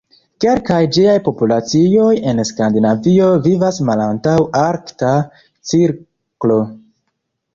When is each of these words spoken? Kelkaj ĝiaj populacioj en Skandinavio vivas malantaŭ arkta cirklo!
Kelkaj 0.43 0.77
ĝiaj 0.95 1.11
populacioj 1.25 2.13
en 2.31 2.41
Skandinavio 2.51 3.27
vivas 3.47 3.79
malantaŭ 3.89 4.35
arkta 4.61 5.13
cirklo! 5.73 6.61